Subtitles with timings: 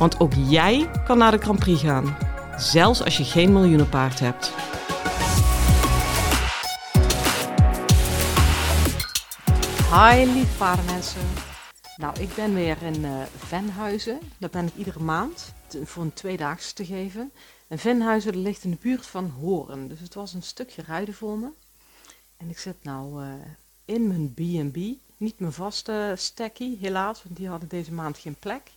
[0.00, 2.16] Want ook jij kan naar de Grand Prix gaan,
[2.56, 4.52] zelfs als je geen miljoenenpaard hebt.
[9.92, 11.20] Hi lieve paardenmensen.
[11.96, 14.18] Nou, ik ben weer in uh, Venhuizen.
[14.38, 15.54] Daar ben ik iedere maand
[15.84, 17.32] voor een tweedaagse te geven.
[17.68, 19.88] En Venhuizen ligt in de buurt van Horen.
[19.88, 21.48] Dus het was een stukje rijden voor me.
[22.36, 23.32] En ik zit nou uh,
[23.84, 24.76] in mijn B&B.
[25.16, 28.70] Niet mijn vaste stekkie, helaas, want die hadden deze maand geen plek.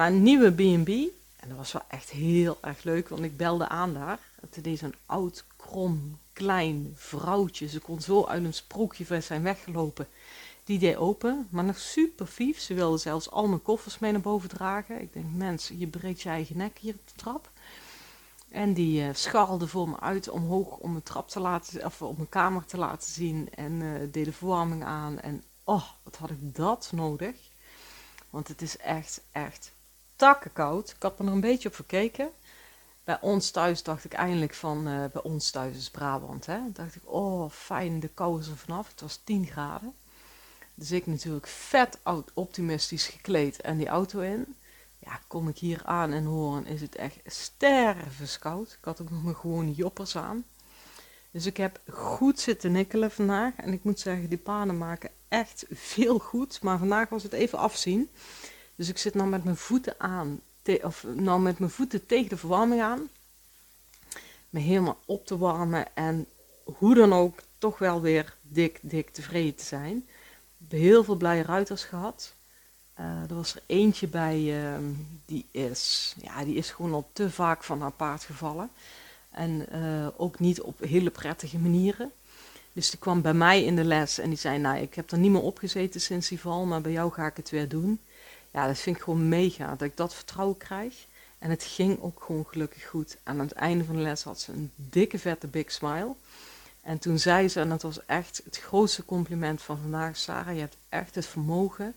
[0.00, 0.88] Maar een nieuwe B&B.
[1.36, 4.18] En dat was wel echt heel erg leuk, want ik belde aan daar.
[4.40, 7.68] Het is een oud, krom, klein vrouwtje.
[7.68, 10.08] Ze kon zo uit een sprookje zijn weggelopen.
[10.64, 12.60] Die deed open, maar nog super vief.
[12.60, 15.00] Ze wilde zelfs al mijn koffers mee naar boven dragen.
[15.00, 17.50] Ik denk, mens, je breekt je eigen nek hier op de trap.
[18.48, 22.28] En die uh, voor me uit omhoog om mijn trap te laten, of om mijn
[22.28, 23.48] kamer te laten zien.
[23.54, 25.20] En uh, deed de verwarming aan.
[25.20, 27.36] En oh, wat had ik dat nodig.
[28.30, 29.72] Want het is echt, echt
[30.22, 32.30] Ik had me er een beetje op verkeken.
[33.04, 36.58] Bij ons thuis dacht ik eindelijk van, uh, bij ons thuis is Brabant, hè.
[36.72, 38.88] Dacht ik, oh fijn, de kou is er vanaf.
[38.88, 39.94] Het was 10 graden.
[40.74, 41.98] Dus ik natuurlijk vet
[42.34, 44.54] optimistisch gekleed en die auto in
[45.00, 48.76] ja, kom ik hier aan en horen, is het echt stervenskoud.
[48.78, 50.44] Ik had ook nog mijn gewone joppers aan.
[51.30, 53.52] Dus ik heb goed zitten nikkelen vandaag.
[53.56, 56.62] En ik moet zeggen, die panen maken echt veel goed.
[56.62, 58.10] Maar vandaag was het even afzien.
[58.80, 60.40] Dus ik zit nou met mijn voeten aan.
[60.82, 63.08] Of nou met mijn voeten tegen de verwarming aan.
[64.50, 65.96] Me helemaal op te warmen.
[65.96, 66.26] En
[66.64, 69.96] hoe dan ook toch wel weer dik, dik tevreden te zijn.
[69.96, 72.34] Ik heb heel veel blije ruiters gehad.
[73.00, 74.78] Uh, er was er eentje bij, uh,
[75.26, 78.70] die, is, ja, die is gewoon al te vaak van haar paard gevallen.
[79.30, 82.12] En uh, ook niet op hele prettige manieren.
[82.72, 85.18] Dus die kwam bij mij in de les en die zei, nou, ik heb er
[85.18, 88.00] niet meer opgezeten sinds die val, maar bij jou ga ik het weer doen.
[88.50, 91.06] Ja, dat vind ik gewoon mega, dat ik dat vertrouwen krijg.
[91.38, 93.16] En het ging ook gewoon gelukkig goed.
[93.22, 96.14] Aan het einde van de les had ze een dikke vette big smile.
[96.82, 100.60] En toen zei ze, en dat was echt het grootste compliment van vandaag, Sarah, je
[100.60, 101.94] hebt echt het vermogen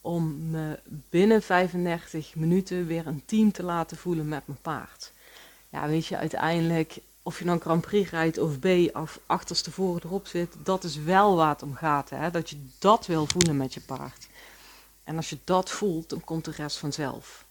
[0.00, 0.78] om me
[1.10, 5.12] binnen 35 minuten weer een team te laten voelen met mijn paard.
[5.68, 10.26] Ja, weet je, uiteindelijk, of je dan Grand Prix rijdt of B of achterstevoren erop
[10.26, 12.10] zit, dat is wel waar het om gaat.
[12.10, 12.30] Hè?
[12.30, 14.28] Dat je dat wil voelen met je paard.
[15.04, 17.44] En als je dat voelt, dan komt de rest vanzelf.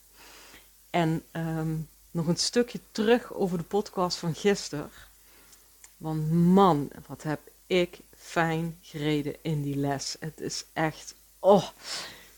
[0.89, 4.89] En um, nog een stukje terug over de podcast van gisteren.
[5.97, 10.15] Want man, wat heb ik fijn gereden in die les.
[10.19, 11.67] Het is echt, oh,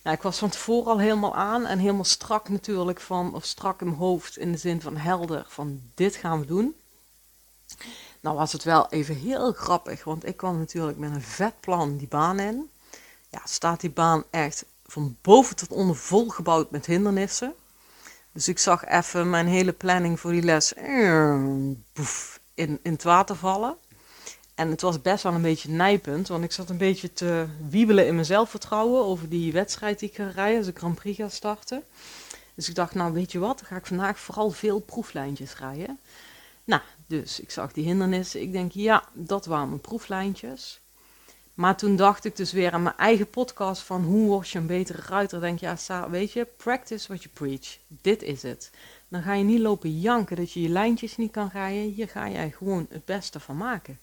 [0.02, 3.81] nou, ik was van tevoren al helemaal aan en helemaal strak natuurlijk van, of strak
[3.81, 6.75] in mijn hoofd in de zin van helder, van dit gaan we doen.
[8.20, 11.98] Nou was het wel even heel grappig, want ik kwam natuurlijk met een vet plan
[11.98, 12.70] die baan in.
[13.30, 17.53] Ja, staat die baan echt van boven tot onder volgebouwd met hindernissen.
[18.31, 21.34] Dus ik zag even mijn hele planning voor die les eh,
[22.53, 23.78] in, in het water vallen.
[24.56, 28.07] En het was best wel een beetje nijpend, want ik zat een beetje te wiebelen
[28.07, 31.29] in mijn zelfvertrouwen over die wedstrijd die ik ga rijden, als de Grand Prix ga
[31.29, 31.84] starten.
[32.56, 36.00] Dus ik dacht, nou weet je wat, dan ga ik vandaag vooral veel proeflijntjes rijden.
[36.63, 38.41] Nou, dus ik zag die hindernissen.
[38.41, 40.81] Ik denk, ja, dat waren mijn proeflijntjes.
[41.56, 44.68] Maar toen dacht ik dus weer aan mijn eigen podcast van hoe word je een
[44.68, 45.40] betere ruiter.
[45.42, 45.78] Denk ja,
[46.10, 47.78] weet je, practice what you preach.
[47.88, 48.72] Dit is het.
[49.08, 51.92] Dan ga je niet lopen janken dat je je lijntjes niet kan rijden.
[51.94, 54.00] Hier ga jij gewoon het beste van maken.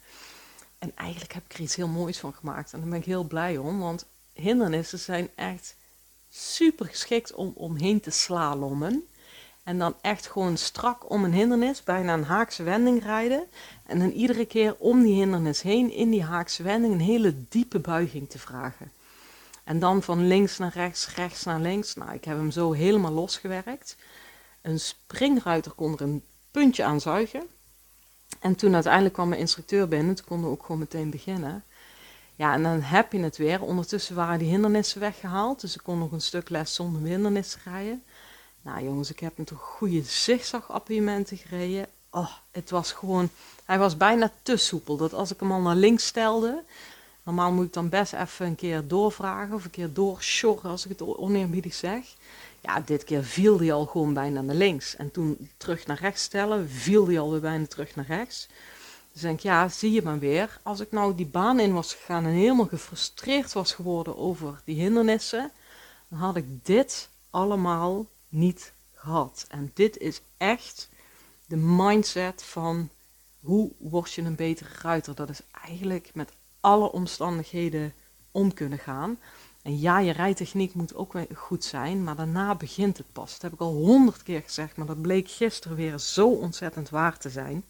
[0.78, 2.72] En eigenlijk heb ik er iets heel moois van gemaakt.
[2.72, 5.76] En daar ben ik heel blij om, want hindernissen zijn echt
[6.28, 9.06] super geschikt om omheen te slalommen.
[9.64, 13.44] En dan echt gewoon strak om een hindernis, bijna een haakse wending rijden.
[13.86, 17.78] En dan iedere keer om die hindernis heen, in die haakse wending, een hele diepe
[17.78, 18.92] buiging te vragen.
[19.64, 21.94] En dan van links naar rechts, rechts naar links.
[21.94, 23.96] Nou, ik heb hem zo helemaal losgewerkt.
[24.62, 27.42] Een springruiter kon er een puntje aan zuigen.
[28.40, 31.64] En toen uiteindelijk kwam mijn instructeur binnen, toen konden we ook gewoon meteen beginnen.
[32.34, 33.62] Ja, en dan heb je het weer.
[33.62, 38.02] Ondertussen waren die hindernissen weggehaald, dus ik kon nog een stuk les zonder hindernissen rijden.
[38.62, 41.86] Nou jongens, ik heb een toch goede zigzag-appiëmenten gereden.
[42.10, 43.28] Oh, het was gewoon,
[43.64, 44.96] hij was bijna te soepel.
[44.96, 46.62] Dat als ik hem al naar links stelde,
[47.24, 50.90] Normaal moet ik dan best even een keer doorvragen of een keer doorsjorren als ik
[50.90, 52.04] het oneerbiedig zeg.
[52.60, 54.96] Ja, dit keer viel die al gewoon bijna naar links.
[54.96, 58.48] En toen terug naar rechts stellen, viel die alweer bijna terug naar rechts.
[59.12, 60.60] Dus denk ik, ja, zie je maar weer.
[60.62, 64.80] Als ik nou die baan in was gegaan en helemaal gefrustreerd was geworden over die
[64.80, 65.50] hindernissen,
[66.08, 69.46] dan had ik dit allemaal niet gehad.
[69.48, 70.88] En dit is echt
[71.46, 72.90] de mindset van
[73.40, 75.14] hoe word je een betere ruiter.
[75.14, 77.94] Dat is eigenlijk met alle omstandigheden
[78.30, 79.18] om kunnen gaan.
[79.62, 83.32] En ja, je rijtechniek moet ook goed zijn, maar daarna begint het pas.
[83.32, 87.18] Dat heb ik al honderd keer gezegd, maar dat bleek gisteren weer zo ontzettend waar
[87.18, 87.64] te zijn.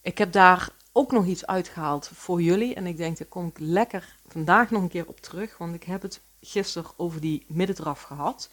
[0.00, 3.58] Ik heb daar ook nog iets uitgehaald voor jullie en ik denk, daar kom ik
[3.58, 8.02] lekker vandaag nog een keer op terug, want ik heb het gisteren over die middendraf
[8.02, 8.50] gehad.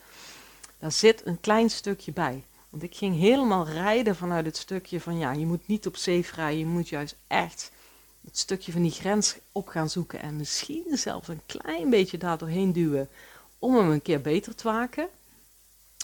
[0.80, 2.44] Daar zit een klein stukje bij.
[2.70, 6.36] Want ik ging helemaal rijden vanuit het stukje van ja, je moet niet op safe
[6.36, 7.72] rijden, je moet juist echt
[8.24, 12.38] het stukje van die grens op gaan zoeken en misschien zelfs een klein beetje daar
[12.38, 13.10] doorheen duwen
[13.60, 15.10] om hem een keer beter te maken.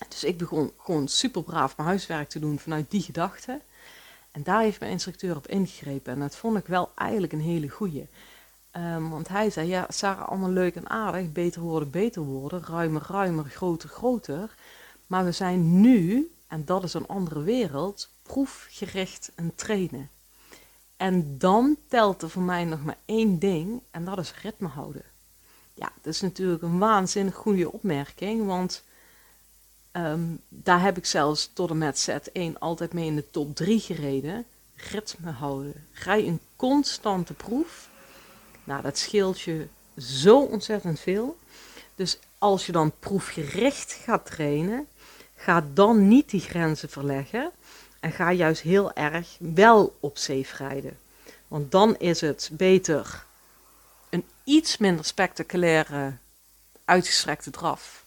[0.10, 3.62] Dus ik begon gewoon super braaf mijn huiswerk te doen vanuit die gedachte.
[4.32, 7.70] En daar heeft mijn instructeur op ingegrepen en dat vond ik wel eigenlijk een hele
[7.70, 8.08] goeie.
[8.78, 13.06] Um, want hij zei, ja, Sarah, allemaal leuk en aardig, beter worden, beter worden, ruimer,
[13.08, 14.56] ruimer, groter, groter.
[15.08, 20.10] Maar we zijn nu, en dat is een andere wereld, proefgericht en trainen.
[20.98, 25.04] En dan telt er voor mij nog maar één ding en dat is ritme houden.
[25.74, 28.84] Ja, dat is natuurlijk een waanzinnig goede opmerking, want
[29.92, 33.56] ehm, daar heb ik zelfs tot en met set 1 altijd mee in de top
[33.56, 34.46] 3 gereden.
[34.76, 35.86] Ritme houden.
[35.94, 37.92] Rij een constante proef.
[38.64, 39.68] Nou, dat scheelt je
[39.98, 41.38] zo ontzettend veel.
[41.96, 44.88] Dus als je dan proefgericht gaat trainen,
[45.36, 47.52] ga dan niet die grenzen verleggen.
[48.00, 51.00] En ga juist heel erg wel op safe rijden.
[51.48, 53.26] Want dan is het beter
[54.10, 56.18] een iets minder spectaculaire
[56.86, 58.06] uitgestrekte draf.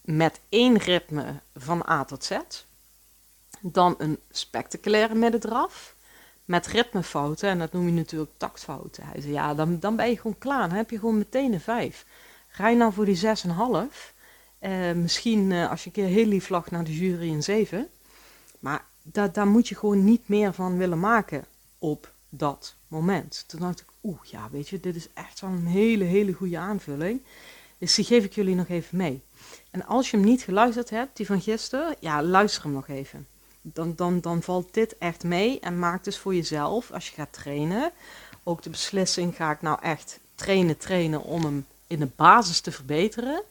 [0.00, 2.38] Met één ritme van A tot Z.
[3.60, 5.94] Dan een spectaculaire middendraf.
[6.44, 7.48] Met ritmefouten.
[7.48, 9.04] En dat noem je natuurlijk taktfouten.
[9.06, 10.68] Hij zei ja, dan, dan ben je gewoon klaar.
[10.68, 12.06] Dan heb je gewoon meteen een 5.
[12.48, 13.22] Ga je nou voor die 6,5.
[14.60, 17.88] Uh, misschien uh, als je een keer heel lief lag naar de jury een 7.
[18.58, 21.44] Maar daar, daar moet je gewoon niet meer van willen maken
[21.78, 23.44] op dat moment.
[23.46, 26.58] Toen dacht ik, oeh, ja, weet je, dit is echt wel een hele, hele goede
[26.58, 27.22] aanvulling.
[27.78, 29.22] Dus die geef ik jullie nog even mee.
[29.70, 33.26] En als je hem niet geluisterd hebt, die van gisteren, ja, luister hem nog even.
[33.62, 37.32] Dan, dan, dan valt dit echt mee en maak dus voor jezelf, als je gaat
[37.32, 37.92] trainen,
[38.42, 42.72] ook de beslissing, ga ik nou echt trainen, trainen om hem in de basis te
[42.72, 43.42] verbeteren?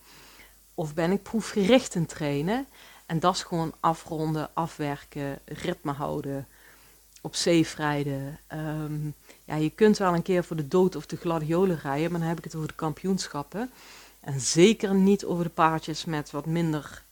[0.73, 2.67] Of ben ik proefgericht in trainen
[3.05, 6.47] en dat is gewoon afronden, afwerken, ritme houden,
[7.21, 8.39] op zee rijden.
[8.47, 9.05] Ehm,
[9.45, 12.29] ja, je kunt wel een keer voor de dood of de gladiolen rijden, maar dan
[12.29, 13.71] heb ik het over de kampioenschappen.
[14.19, 17.03] En zeker niet over de paardjes met wat minder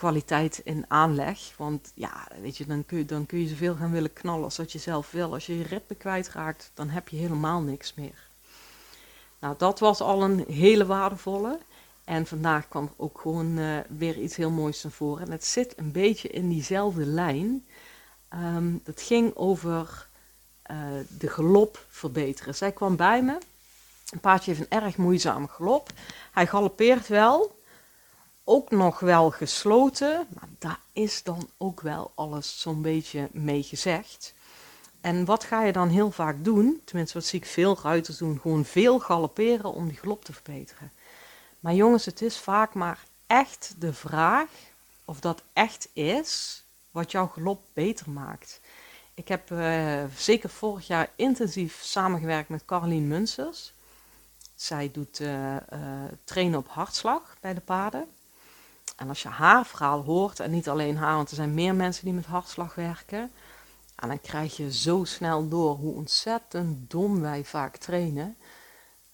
[0.00, 1.52] kwaliteit in aanleg.
[1.56, 4.56] Want ja, weet je, dan kun je, dan kun je zoveel gaan willen knallen als
[4.56, 5.32] dat je zelf wil.
[5.32, 8.28] Als je je ritme kwijtraakt, dan heb je helemaal niks meer.
[9.40, 11.58] Nou, dat was al een hele waardevolle.
[12.04, 15.26] En vandaag kwam ook gewoon uh, weer iets heel moois naar voren.
[15.26, 17.66] En het zit een beetje in diezelfde lijn.
[18.34, 20.08] Um, dat ging over
[20.70, 20.76] uh,
[21.18, 22.54] de galop verbeteren.
[22.54, 23.38] Zij kwam bij me.
[24.10, 25.88] Een paardje heeft een erg moeizame galop.
[26.32, 27.59] Hij galoppeert wel.
[28.44, 30.26] Ook nog wel gesloten.
[30.28, 34.34] Maar daar is dan ook wel alles zo'n beetje mee gezegd.
[35.00, 36.80] En wat ga je dan heel vaak doen?
[36.84, 38.40] Tenminste, wat zie ik veel ruiters doen.
[38.40, 40.92] Gewoon veel galopperen om die galop te verbeteren.
[41.60, 44.48] Maar jongens, het is vaak maar echt de vraag
[45.04, 48.60] of dat echt is wat jouw galop beter maakt.
[49.14, 53.72] Ik heb uh, zeker vorig jaar intensief samengewerkt met Caroline Munsers.
[54.54, 55.60] Zij doet uh, uh,
[56.24, 58.08] trainen op hartslag bij de paarden.
[59.00, 62.04] En als je haar verhaal hoort, en niet alleen haar, want er zijn meer mensen
[62.04, 63.32] die met hartslag werken,
[63.96, 68.36] en dan krijg je zo snel door hoe ontzettend dom wij vaak trainen.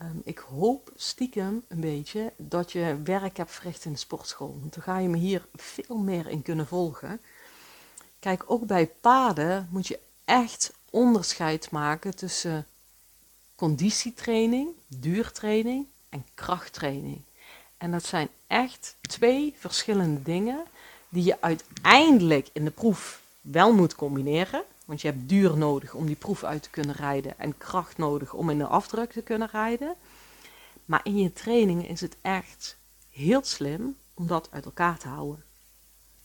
[0.03, 4.57] Um, ik hoop stiekem een beetje dat je werk hebt verricht in de sportschool.
[4.61, 7.21] Want dan ga je me hier veel meer in kunnen volgen.
[8.19, 12.67] Kijk, ook bij paarden moet je echt onderscheid maken tussen
[13.55, 17.23] conditietraining, duurtraining en krachttraining.
[17.77, 20.65] En dat zijn echt twee verschillende dingen
[21.09, 24.63] die je uiteindelijk in de proef wel moet combineren.
[24.85, 28.33] Want je hebt duur nodig om die proef uit te kunnen rijden en kracht nodig
[28.33, 29.95] om in de afdruk te kunnen rijden.
[30.85, 32.77] Maar in je training is het echt
[33.11, 35.45] heel slim om dat uit elkaar te houden.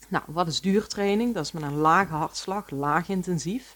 [0.07, 1.33] Nou, wat is duurtraining?
[1.33, 3.75] Dat is met een lage hartslag, laag intensief.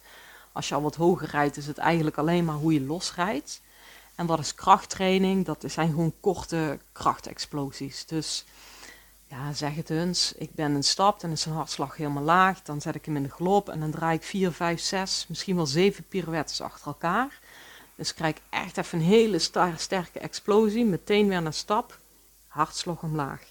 [0.52, 3.62] Als je al wat hoger rijdt, is het eigenlijk alleen maar hoe je losrijdt.
[4.16, 5.46] En wat is krachttraining?
[5.46, 8.06] Dat zijn gewoon korte krachtexplosies.
[8.06, 8.46] Dus
[9.28, 10.34] ja, zeg het eens.
[10.38, 12.62] Ik ben een stap, dan is zijn hartslag helemaal laag.
[12.62, 15.56] Dan zet ik hem in de galop en dan draai ik 4, 5, 6, misschien
[15.56, 17.40] wel 7 pirouettes achter elkaar.
[17.96, 19.40] Dus krijg ik echt even een hele
[19.78, 20.86] sterke explosie.
[20.86, 22.00] Meteen weer naar stap.
[22.48, 23.42] Hartslag omlaag.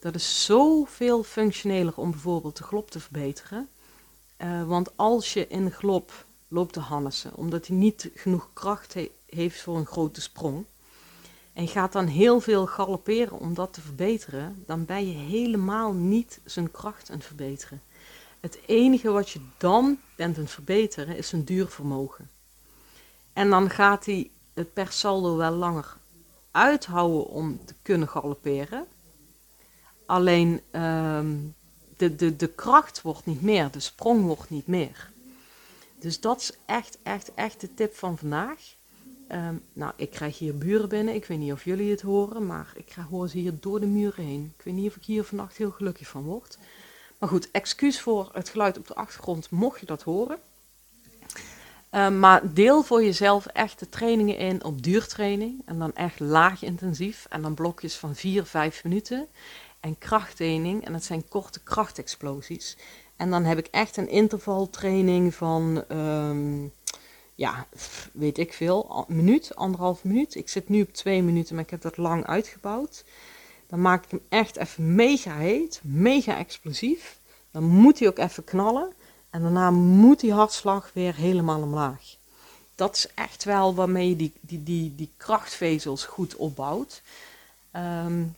[0.00, 3.68] Dat is zoveel functioneler om bijvoorbeeld de glop te verbeteren.
[4.38, 5.70] Uh, want als je in de
[6.48, 10.64] loopt te hannesen, omdat hij niet genoeg kracht he heeft voor een grote sprong,
[11.52, 16.40] en gaat dan heel veel galopperen om dat te verbeteren, dan ben je helemaal niet
[16.44, 17.82] zijn kracht aan het verbeteren.
[18.40, 22.30] Het enige wat je dan bent aan het verbeteren is zijn duurvermogen.
[23.32, 25.96] En dan gaat hij het per saldo wel langer
[26.50, 28.86] uithouden om te kunnen galopperen.
[30.06, 31.36] Alleen ehm,
[31.96, 35.10] de, de, de kracht wordt niet meer, de sprong wordt niet meer.
[35.98, 38.74] Dus dat is echt, echt, echt de tip van vandaag.
[39.28, 41.14] Ehm, nou, ik krijg hier buren binnen.
[41.14, 44.24] Ik weet niet of jullie het horen, maar ik hoor ze hier door de muren
[44.24, 44.52] heen.
[44.58, 46.58] Ik weet niet of ik hier vannacht heel gelukkig van word.
[47.18, 50.38] Maar goed, excuus voor het geluid op de achtergrond, mocht je dat horen.
[51.90, 55.62] Ehm, maar deel voor jezelf echt de trainingen in op duurtraining.
[55.64, 57.26] En dan echt laag intensief.
[57.28, 59.26] En dan blokjes van 4, 5 minuten.
[59.80, 60.84] En krachttraining.
[60.84, 62.76] En dat zijn korte krachtexplosies.
[63.16, 66.72] En dan heb ik echt een intervaltraining van, um,
[67.34, 67.66] ja,
[68.12, 70.34] weet ik veel, minuut, anderhalf minuut.
[70.34, 73.04] Ik zit nu op twee minuten, maar ik heb dat lang uitgebouwd.
[73.66, 77.18] Dan maak ik hem echt even mega heet, mega explosief.
[77.50, 78.92] Dan moet hij ook even knallen.
[79.30, 82.16] En daarna moet die hartslag weer helemaal omlaag.
[82.74, 87.02] Dat is echt wel waarmee je die, die, die, die krachtvezels goed opbouwt.
[87.72, 88.36] Um,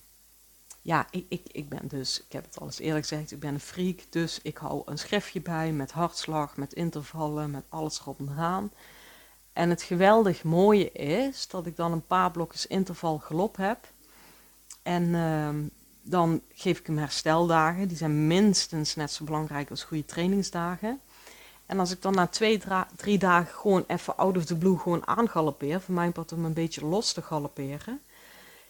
[0.88, 3.54] ja, ik, ik, ik ben dus, ik heb het al eens eerlijk gezegd, ik ben
[3.54, 4.00] een freak.
[4.10, 8.72] Dus ik hou een schriftje bij met hartslag, met intervallen, met alles erop en eraan.
[9.52, 13.78] En het geweldig mooie is dat ik dan een paar blokjes interval gelop heb.
[14.82, 15.48] En uh,
[16.02, 17.88] dan geef ik hem hersteldagen.
[17.88, 21.00] Die zijn minstens net zo belangrijk als goede trainingsdagen.
[21.66, 22.62] En als ik dan na twee,
[22.96, 26.52] drie dagen gewoon even out of the blue gewoon aangalopeer, voor mij part om een
[26.52, 28.00] beetje los te galopperen.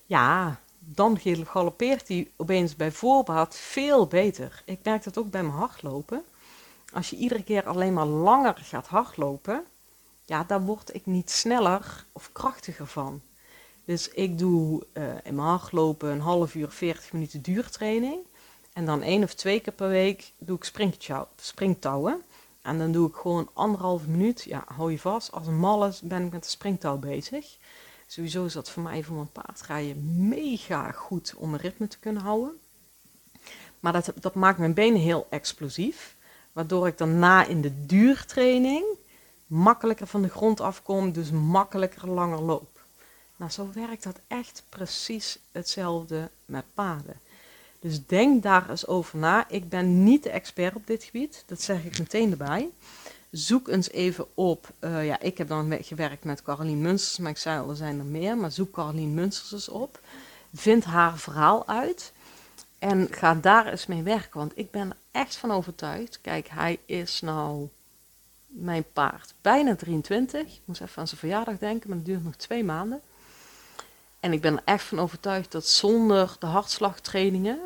[0.06, 4.62] Ja, dan galoppeert hij opeens bij voorbaat veel beter.
[4.64, 6.24] Ik merk dat ook bij mijn hardlopen.
[6.92, 9.64] Als je iedere keer alleen maar langer gaat hardlopen,
[10.24, 13.20] ja, daar word ik niet sneller of krachtiger van.
[13.84, 18.18] Dus ik doe uh, in mijn hardlopen een half uur, 40 minuten duurtraining.
[18.72, 20.70] En dan één of twee keer per week doe ik
[21.36, 22.22] springtouwen.
[22.62, 26.24] En dan doe ik gewoon anderhalve minuut, ja, hou je vast, als een malle ben
[26.24, 27.56] ik met de springtouw bezig.
[28.10, 32.22] Sowieso is dat voor mij voor mijn paardrijden mega goed om een ritme te kunnen
[32.22, 32.58] houden.
[33.80, 36.16] Maar dat, dat maakt mijn benen heel explosief.
[36.52, 38.84] Waardoor ik daarna in de duurtraining
[39.46, 42.80] makkelijker van de grond afkom, dus makkelijker langer loop.
[43.36, 47.20] Nou, zo werkt dat echt precies hetzelfde met paarden.
[47.80, 49.48] Dus denk daar eens over na.
[49.48, 52.70] Ik ben niet de expert op dit gebied, dat zeg ik meteen erbij.
[53.30, 54.70] Zoek eens even op.
[54.80, 57.98] Uh, ja, ik heb dan gewerkt met Carolien Munsters, maar ik zei al, er zijn
[57.98, 58.36] er meer.
[58.36, 60.00] Maar zoek Carolien Munsters eens op.
[60.54, 62.12] Vind haar verhaal uit.
[62.78, 64.38] En ga daar eens mee werken.
[64.38, 66.20] Want ik ben er echt van overtuigd.
[66.20, 67.68] Kijk, hij is nou
[68.46, 70.40] mijn paard bijna 23.
[70.40, 73.00] Ik moest even aan zijn verjaardag denken, maar dat duurt nog twee maanden.
[74.20, 77.58] En ik ben er echt van overtuigd dat zonder de hartslagtrainingen,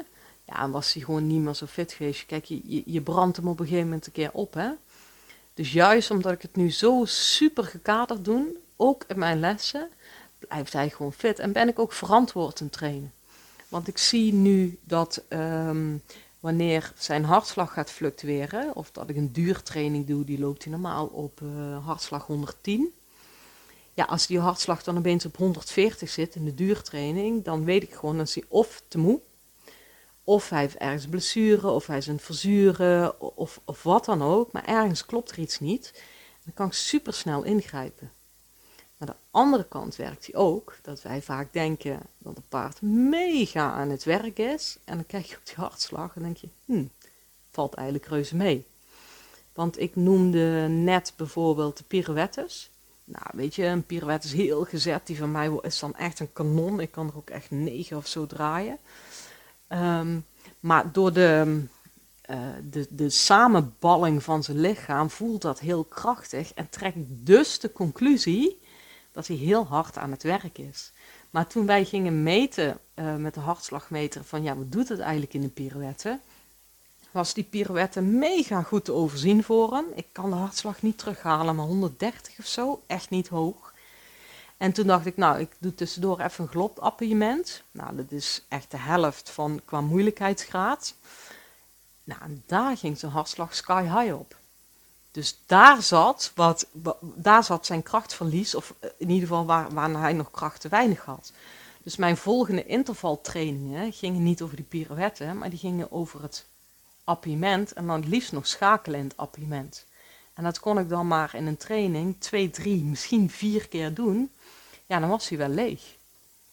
[0.44, 2.26] ja, was hij gewoon niet meer zo fit geweest.
[2.26, 4.70] Kijk, je, je brandt hem op een gegeven moment een keer op, hè.
[5.54, 9.88] Dus juist omdat ik het nu zo super gekaderd doe, ook in mijn lessen,
[10.38, 11.38] blijft hij gewoon fit.
[11.38, 13.12] En ben ik ook verantwoord in trainen.
[13.68, 16.02] Want ik zie nu dat um,
[16.40, 21.06] wanneer zijn hartslag gaat fluctueren, of dat ik een duurtraining doe, die loopt hij normaal
[21.06, 22.92] op uh, hartslag 110.
[23.94, 27.94] Ja, als die hartslag dan opeens op 140 zit in de duurtraining, dan weet ik
[27.94, 29.20] gewoon dat hij of te moe
[30.24, 34.52] of hij heeft ergens blessure, of hij is een verzuren, of, of wat dan ook.
[34.52, 36.02] Maar ergens klopt er iets niet.
[36.44, 38.12] Dan kan ik super snel ingrijpen.
[38.98, 43.72] Aan de andere kant werkt hij ook dat wij vaak denken dat een paard mega
[43.72, 44.78] aan het werk is.
[44.84, 46.84] En dan kijk je op die hartslag en denk je, hm,
[47.50, 48.66] valt eigenlijk reuze mee.
[49.52, 52.70] Want ik noemde net bijvoorbeeld de pirouettes.
[53.04, 55.06] Nou, weet je, een pirouette is heel gezet.
[55.06, 56.80] Die van mij is dan echt een kanon.
[56.80, 58.78] Ik kan er ook echt negen of zo draaien.
[59.72, 60.18] Ehm,
[60.60, 61.64] maar door de,
[62.30, 62.38] uh,
[62.70, 68.60] de, de samenballing van zijn lichaam voelt dat heel krachtig en trekt dus de conclusie
[69.12, 70.92] dat hij heel hard aan het werk is.
[71.30, 75.34] Maar toen wij gingen meten uh, met de hartslagmeter van ja, wat doet het eigenlijk
[75.34, 76.18] in de pirouette?
[77.10, 79.84] Was die pirouette mega goed te overzien voor hem.
[79.94, 83.71] Ik kan de hartslag niet terughalen, maar 130 of zo, echt niet hoog.
[84.62, 87.62] En toen dacht ik, nou, ik doe tussendoor even een glopappartement.
[87.70, 90.94] Nou, dat is echt de helft van qua moeilijkheidsgraad.
[92.04, 94.36] Nou, en daar ging zijn hartslag sky high op.
[95.10, 96.66] Dus daar zat, wat,
[97.00, 101.04] daar zat zijn krachtverlies, of in ieder geval waar, waar hij nog kracht te weinig
[101.04, 101.32] had.
[101.82, 106.46] Dus mijn volgende intervaltrainingen gingen niet over die pirouetten, maar die gingen over het
[107.04, 109.12] appiëment en dan het liefst nog schakelen in
[109.50, 109.86] het.
[110.34, 114.30] En dat kon ik dan maar in een training twee, drie, misschien vier keer doen.
[114.86, 115.82] Ja, dan was hij wel leeg.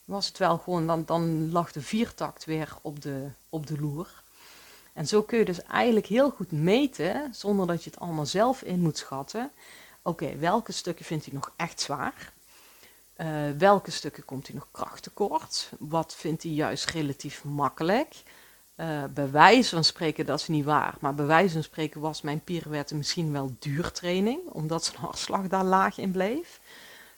[0.06, 3.80] Dan was het wel gewoon, dan, dan lag de viertakt weer op de, op de
[3.80, 4.24] loer.
[4.94, 8.62] En zo kun je dus eigenlijk heel goed meten, zonder dat je het allemaal zelf
[8.62, 9.52] in moet schatten.
[10.02, 12.34] Oké, welke stukken vindt hij nog echt zwaar?
[13.18, 15.72] Uh, welke stukken komt hij nog krachttekort?
[15.80, 18.24] Wat vindt hij juist relatief makkelijk?
[18.80, 22.22] Uh, bij wijze van spreken, dat is niet waar, maar bij wijze van spreken was
[22.22, 26.60] mijn pirouette misschien wel duurtraining, omdat zijn hartslag daar laag in bleef.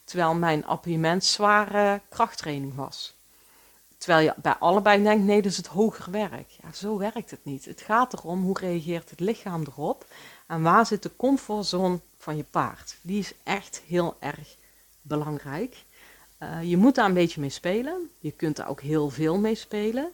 [0.04, 3.16] Terwijl mijn appiëment zware krachttraining was.
[3.98, 6.50] Terwijl je bij allebei denkt, nee, dat is het hoger werk.
[6.62, 7.66] Ja, zo werkt het niet.
[7.66, 10.06] Het gaat erom, hoe reageert het lichaam erop?
[10.48, 12.96] En waar zit de comfortzone van je paard?
[13.02, 14.56] Die is echt heel erg
[15.02, 15.84] belangrijk.
[16.40, 18.10] Uh, je moet daar een beetje mee spelen.
[18.20, 20.12] Je kunt daar ook heel veel mee spelen.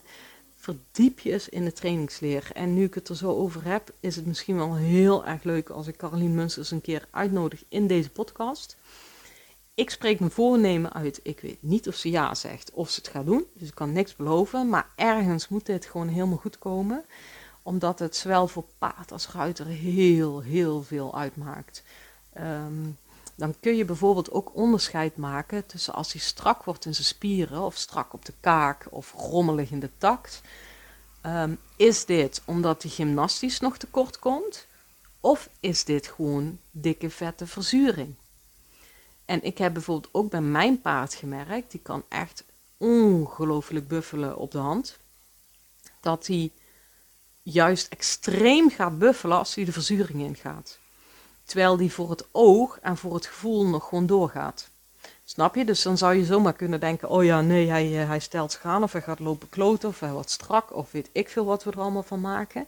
[0.68, 2.50] Verdiep je eens in de trainingsleer.
[2.54, 5.70] En nu ik het er zo over heb, is het misschien wel heel erg leuk
[5.70, 8.78] als ik Caroline Munsters een keer uitnodig in deze podcast.
[9.74, 11.20] Ik spreek mijn voornemen uit.
[11.24, 13.46] Ik weet niet of ze ja zegt of ze het gaat doen.
[13.54, 14.70] Dus ik kan niks beloven.
[14.70, 17.06] Maar ergens moet dit gewoon helemaal goed komen.
[17.64, 21.84] Omdat het zowel voor paard als ruiter heel, heel veel uitmaakt.
[22.40, 22.98] Um,
[23.38, 27.62] dan kun je bijvoorbeeld ook onderscheid maken tussen als hij strak wordt in zijn spieren
[27.62, 30.42] of strak op de kaak of rommelig in de takt.
[31.22, 34.68] Ehm, is dit omdat hij gymnastisch nog tekort komt?
[35.20, 38.16] Of is dit gewoon dikke vette verzuring?
[39.26, 42.44] En ik heb bijvoorbeeld ook bij mijn paard gemerkt, die kan echt
[42.78, 44.98] ongelooflijk buffelen op de hand.
[46.02, 46.52] Dat hij
[47.44, 50.80] juist extreem gaat buffelen als hij de verzuring ingaat.
[51.48, 54.70] Terwijl die voor het oog en voor het gevoel nog gewoon doorgaat.
[55.24, 55.66] Snap je?
[55.66, 58.84] Dus dan zou je zomaar kunnen denken: oh ja, nee, hij, eh, hij stelt aan,
[58.84, 61.72] of hij gaat lopen kloten, of hij wordt strak, of weet ik veel wat we
[61.72, 62.68] er allemaal van maken.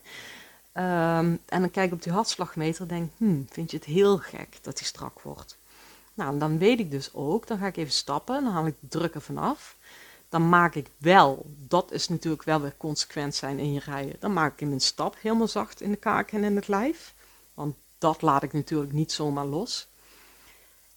[0.71, 4.17] Ehm, en dan kijk ik op die hartslagmeter en denk: hmm, vind je het heel
[4.17, 5.57] gek dat hij strak wordt?
[6.13, 8.87] Nou, dan weet ik dus ook, dan ga ik even stappen, dan haal ik de
[8.87, 9.75] druk ervan af.
[10.29, 14.33] Dan maak ik wel, dat is natuurlijk wel weer consequent zijn in je rijden, dan
[14.33, 17.13] maak ik hem een stap helemaal zacht in de kaak en in het lijf.
[17.53, 19.87] Want dat laat ik natuurlijk niet zomaar los.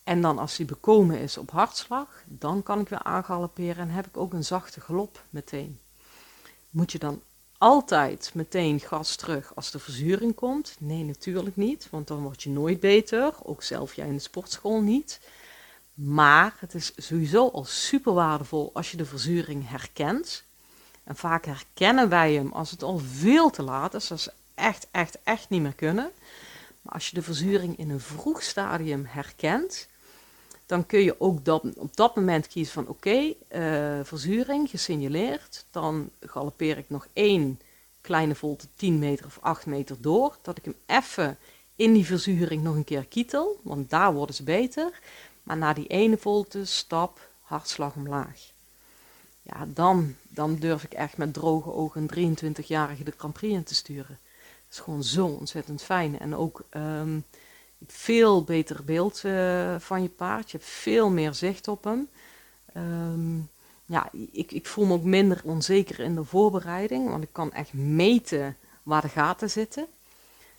[0.05, 4.07] En dan als hij bekomen is op hartslag, dan kan ik weer aangalopperen en heb
[4.07, 5.79] ik ook een zachte galop meteen.
[6.71, 7.23] Moet je dan
[7.59, 10.77] altijd meteen gas terug als de verzuring komt?
[10.79, 14.81] Nee, natuurlijk niet, want dan word je nooit beter, ook zelf jij in de sportschool
[14.81, 15.21] niet.
[15.95, 20.45] Maar het is sowieso al super waardevol als je de verzuring herkent.
[21.05, 24.87] En vaak herkennen wij hem als het al veel te laat is, als ze echt,
[24.91, 26.11] echt, echt niet meer kunnen.
[26.83, 29.89] Maar als je de verzuring in een vroeg stadium herkent,
[30.67, 35.65] dan kun je ook op dat moment kiezen van oké, okay, uh, verzuring gesignaleerd.
[35.71, 37.61] Dan galoppeer ik nog één
[38.01, 40.37] kleine volte 10 meter of 8 meter door.
[40.43, 41.39] Dat ik hem even
[41.77, 45.01] in die verzuring nog een keer kietel, want daar worden ze beter.
[45.43, 48.51] Maar na die ene volte stap, hartslag omlaag.
[49.43, 53.65] Ja, dan, dan durf ik echt met droge ogen een 23-jarige de Grand Prix in
[53.65, 54.19] te sturen
[54.73, 56.19] is gewoon zo ontzettend fijn.
[56.19, 57.25] En ook um,
[57.87, 60.51] veel beter beeld uh, van je paard.
[60.51, 62.09] Je hebt veel meer zicht op hem.
[62.77, 63.51] Um,
[63.85, 67.73] ja, ik, ik voel me ook minder onzeker in de voorbereiding, want ik kan echt
[67.73, 69.87] meten waar de gaten zitten.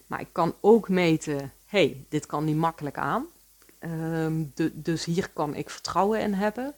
[0.07, 3.25] Maar ik kan ook meten, hey, dit kan niet makkelijk aan.
[3.79, 6.75] Um, de, dus hier kan ik vertrouwen in hebben.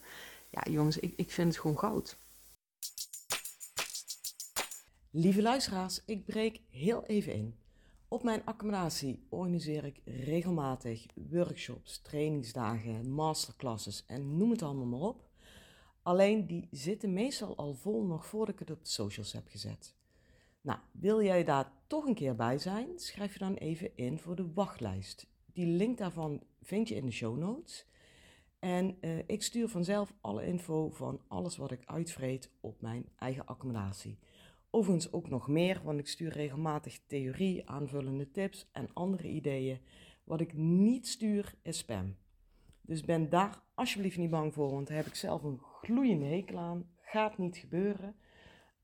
[0.49, 2.15] Ja, jongens, ik, ik vind het gewoon goud.
[5.17, 7.55] Lieve luisteraars, ik breek heel even in.
[8.07, 15.29] Op mijn accommodatie organiseer ik regelmatig workshops, trainingsdagen, masterclasses en noem het allemaal maar op.
[16.01, 19.95] Alleen die zitten meestal al vol nog voordat ik het op de socials heb gezet.
[20.61, 22.87] Nou, wil jij daar toch een keer bij zijn?
[22.95, 25.27] Schrijf je dan even in voor de wachtlijst.
[25.53, 27.85] Die link daarvan vind je in de show notes.
[28.59, 33.45] En uh, ik stuur vanzelf alle info van alles wat ik uitvreet op mijn eigen
[33.45, 34.19] accommodatie.
[34.75, 39.79] Overigens ook nog meer, want ik stuur regelmatig theorie, aanvullende tips en andere ideeën.
[40.23, 42.15] Wat ik niet stuur is spam.
[42.81, 46.57] Dus ben daar alsjeblieft niet bang voor, want daar heb ik zelf een gloeiende hekel
[46.57, 46.89] aan.
[47.01, 48.15] Gaat niet gebeuren.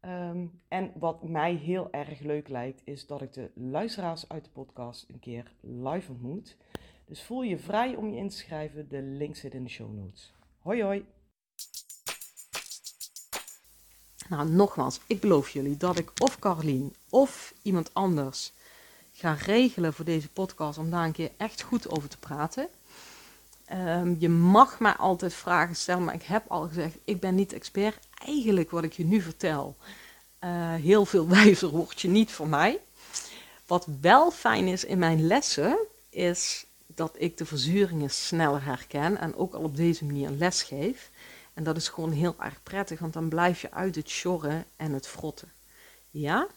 [0.02, 4.52] Um, en wat mij heel erg leuk lijkt, is dat ik de luisteraars uit de
[4.52, 6.58] podcast een keer live ontmoet.
[7.06, 8.90] Dus voel je vrij om je in te schrijven.
[8.90, 10.34] De link zit in de show notes.
[10.60, 11.06] Hoi hoi.
[14.32, 18.52] Nou, nogmaals, ik beloof jullie dat ik of Carlien of iemand anders
[19.14, 22.68] ga regelen voor deze podcast om daar een keer echt goed over te praten.
[23.66, 27.54] Ehm, je mag mij altijd vragen stellen, maar ik heb al gezegd, ik ben niet
[27.54, 27.98] expert.
[28.26, 29.76] Eigenlijk wat ik je nu vertel,
[30.44, 32.80] uh, heel veel wijzer je niet van mij.
[33.66, 35.78] Wat wel fijn is in mijn lessen,
[36.10, 41.11] is dat ik de verzuringen sneller herken en ook al op deze manier les geef.
[41.62, 44.94] En dat is gewoon heel erg prettig, want dan blijf je uit het sjorren en
[44.94, 45.52] het frotten.
[46.10, 46.48] Ja?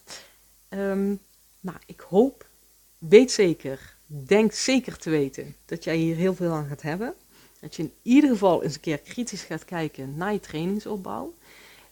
[0.69, 1.19] Um,
[1.59, 2.45] nou, ik hoop,
[2.97, 7.13] weet zeker, denk zeker te weten dat jij hier heel veel aan gaat hebben.
[7.59, 11.33] Dat je in ieder geval eens een keer kritisch gaat kijken naar je trainingsopbouw.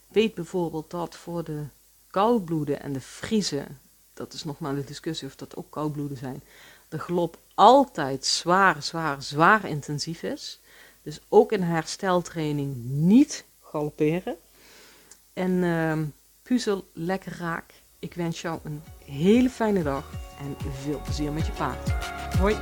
[0.08, 1.64] Weet bijvoorbeeld dat voor de
[2.10, 3.80] koudbloeden en de vriezen,
[4.14, 6.42] dat is nog maar de discussie of dat ook koudbloeden zijn,
[6.88, 10.60] de galop altijd zwaar, zwaar, zwaar intensief is.
[11.04, 14.36] Dus ook in hersteltraining niet galopperen.
[15.32, 15.98] En uh,
[16.42, 17.72] puzzel lekker raak.
[17.98, 21.90] Ik wens jou een hele fijne dag en veel plezier met je paard.
[22.38, 22.56] Hoi!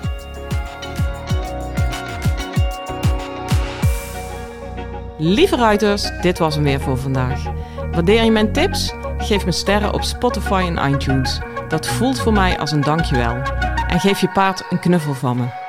[5.19, 7.45] Lieve ruiters, dit was hem weer voor vandaag.
[7.91, 8.93] Waardeer je mijn tips?
[9.19, 11.41] Geef me sterren op Spotify en iTunes.
[11.69, 13.43] Dat voelt voor mij als een dankjewel.
[13.87, 15.62] En geef je paard een knuffel van me.